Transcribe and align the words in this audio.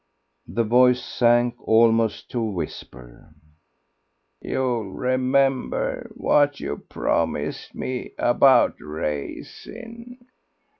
The 0.47 0.63
voice 0.63 1.03
sank 1.05 1.57
almost 1.59 2.31
to 2.31 2.39
a 2.39 2.43
whisper. 2.51 3.29
"You'll 4.41 4.89
remember 4.91 6.11
what 6.15 6.59
you 6.59 6.77
promised 6.89 7.75
me 7.75 8.13
about 8.17 8.73
racing.... 8.79 10.25